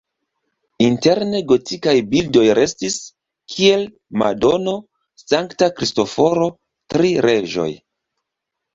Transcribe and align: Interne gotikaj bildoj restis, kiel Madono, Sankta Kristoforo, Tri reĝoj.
Interne 0.85 1.41
gotikaj 1.51 1.93
bildoj 2.13 2.47
restis, 2.61 2.97
kiel 3.57 3.87
Madono, 4.23 4.77
Sankta 5.27 5.71
Kristoforo, 5.79 6.53
Tri 6.95 7.17
reĝoj. 7.31 7.73